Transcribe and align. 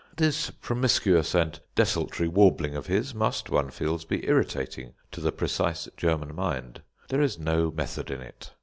This 0.17 0.49
promiscuous 0.49 1.35
and 1.35 1.59
desultory 1.75 2.27
warbling 2.27 2.73
of 2.75 2.87
his 2.87 3.13
must, 3.13 3.51
one 3.51 3.69
feels, 3.69 4.03
be 4.03 4.25
irritating 4.25 4.95
to 5.11 5.21
the 5.21 5.31
precise 5.31 5.87
German 5.95 6.33
mind; 6.33 6.81
there 7.09 7.21
is 7.21 7.37
no 7.37 7.69
method 7.69 8.09
in 8.09 8.19
it. 8.21 8.51